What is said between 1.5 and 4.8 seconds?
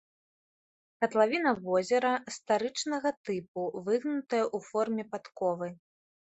возера старычнага тыпу, выгнутая ў